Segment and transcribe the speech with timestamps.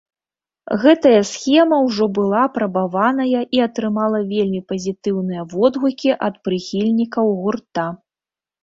[0.85, 7.89] Гэтая схема ўжо была апрабаваная і атрымала вельмі пазітыўныя водгукі ад прыхільнікаў гурта.